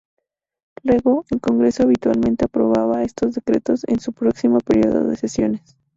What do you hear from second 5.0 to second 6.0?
de sesiones.